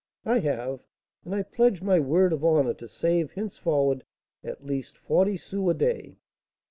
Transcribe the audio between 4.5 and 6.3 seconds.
least forty sous a day."